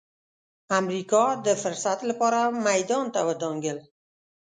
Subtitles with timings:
[0.79, 3.77] امریکا د فرصت لپاره میدان ته ودانګل.